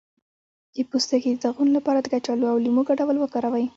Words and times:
د 0.75 0.77
پوستکي 0.89 1.31
د 1.33 1.37
داغونو 1.43 1.71
لپاره 1.77 1.99
د 2.01 2.07
کچالو 2.13 2.45
او 2.53 2.57
لیمو 2.65 2.81
ګډول 2.89 3.17
وکاروئ 3.19 3.65